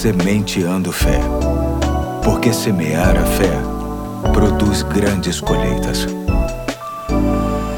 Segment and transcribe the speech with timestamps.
[0.00, 1.20] Sementeando Fé.
[2.24, 3.52] Porque semear a fé
[4.32, 6.06] produz grandes colheitas.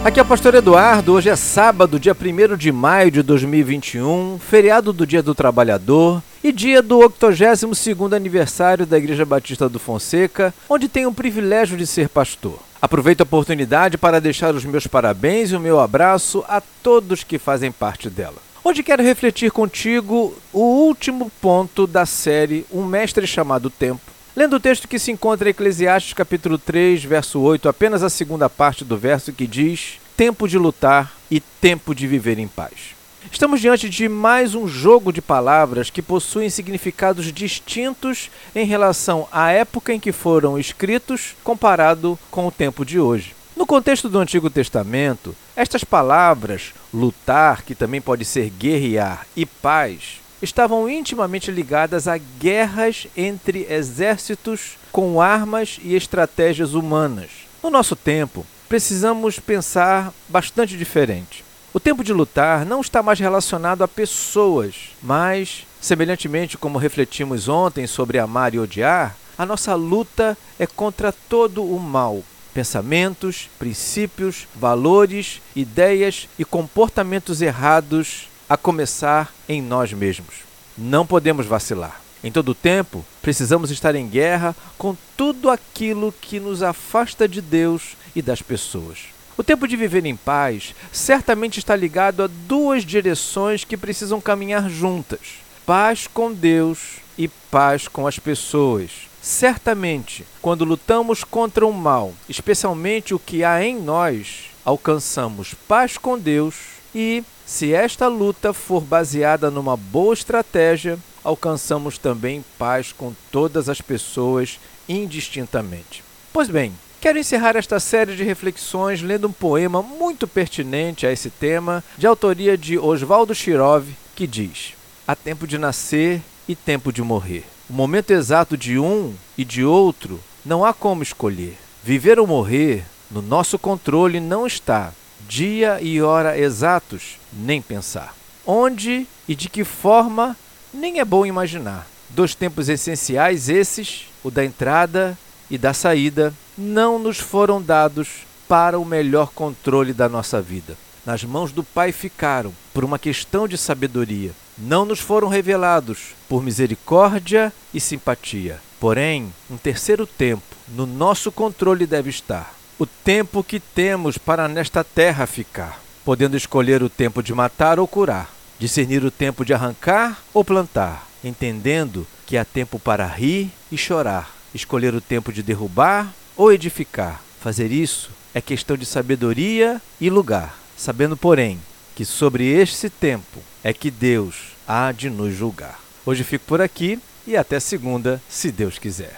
[0.05, 1.15] Aqui é o Pastor Eduardo.
[1.15, 6.53] Hoje é sábado, dia 1 de maio de 2021, feriado do Dia do Trabalhador e
[6.53, 12.09] dia do 82º aniversário da Igreja Batista do Fonseca, onde tenho o privilégio de ser
[12.09, 12.57] pastor.
[12.81, 17.37] Aproveito a oportunidade para deixar os meus parabéns e o meu abraço a todos que
[17.37, 18.52] fazem parte dela.
[18.65, 24.01] Hoje quero refletir contigo o último ponto da série Um Mestre Chamado Tempo,
[24.37, 28.49] lendo o texto que se encontra em Eclesiastes capítulo 3, verso 8, apenas a segunda
[28.49, 32.95] parte do verso que diz: Tempo de lutar e tempo de viver em paz.
[33.33, 39.51] Estamos diante de mais um jogo de palavras que possuem significados distintos em relação à
[39.51, 43.35] época em que foram escritos comparado com o tempo de hoje.
[43.63, 50.21] No contexto do Antigo Testamento, estas palavras, lutar, que também pode ser guerrear, e paz,
[50.43, 57.31] estavam intimamente ligadas a guerras entre exércitos com armas e estratégias humanas.
[57.63, 61.45] No nosso tempo, precisamos pensar bastante diferente.
[61.73, 67.87] O tempo de lutar não está mais relacionado a pessoas, mas, semelhantemente como refletimos ontem
[67.87, 72.25] sobre amar e odiar, a nossa luta é contra todo o mal.
[72.55, 80.35] Pensamentos, princípios, valores, ideias e comportamentos errados, a começar em nós mesmos.
[80.77, 82.01] Não podemos vacilar.
[82.23, 87.97] Em todo tempo, precisamos estar em guerra com tudo aquilo que nos afasta de Deus
[88.15, 88.99] e das pessoas.
[89.37, 94.69] O tempo de viver em paz certamente está ligado a duas direções que precisam caminhar
[94.69, 95.21] juntas:
[95.65, 98.91] paz com Deus e paz com as pessoas.
[99.23, 106.19] Certamente, quando lutamos contra o mal, especialmente o que há em nós, alcançamos paz com
[106.19, 106.57] Deus
[106.93, 113.81] e, se esta luta for baseada numa boa estratégia, alcançamos também paz com todas as
[113.81, 116.03] pessoas indistintamente.
[116.33, 116.73] Pois bem,
[117.03, 122.07] Quero encerrar esta série de reflexões lendo um poema muito pertinente a esse tema, de
[122.07, 124.75] autoria de Oswaldo Chirov, que diz:
[125.05, 127.52] Há tempo de nascer e tempo de morrer.
[127.73, 131.57] O momento exato de um e de outro não há como escolher.
[131.83, 134.93] Viver ou morrer, no nosso controle não está.
[135.27, 138.15] Dia e hora exatos, nem pensar.
[138.45, 140.37] Onde e de que forma,
[140.71, 141.87] nem é bom imaginar.
[142.11, 145.17] Dois tempos essenciais esses, o da entrada
[145.51, 150.77] e da saída, não nos foram dados para o melhor controle da nossa vida.
[151.07, 154.33] Nas mãos do Pai ficaram, por uma questão de sabedoria.
[154.59, 158.61] Não nos foram revelados por misericórdia e simpatia.
[158.79, 162.55] Porém, um terceiro tempo no nosso controle deve estar.
[162.79, 167.87] O tempo que temos para nesta terra ficar, podendo escolher o tempo de matar ou
[167.87, 173.79] curar, discernir o tempo de arrancar ou plantar, entendendo que há tempo para rir e
[173.79, 177.23] chorar, escolher o tempo de derrubar ou edificar.
[177.41, 181.61] Fazer isso é questão de sabedoria e lugar, sabendo, porém,
[181.95, 185.81] que sobre este tempo é que Deus há de nos julgar.
[186.07, 189.11] Hoje fico por aqui e até segunda, se Deus quiser.